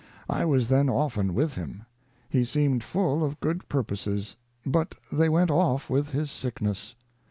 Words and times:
I 0.27 0.45
was 0.45 0.67
then 0.67 0.89
often 0.89 1.35
with 1.35 1.53
him. 1.53 1.83
He 2.27 2.43
seemed 2.43 2.83
full 2.83 3.23
of 3.23 3.39
good 3.39 3.69
purposes, 3.69 4.35
but 4.65 4.95
they 5.11 5.29
went 5.29 5.51
off 5.51 5.91
with 5.91 6.09
his 6.09 6.31
sickness. 6.31 6.95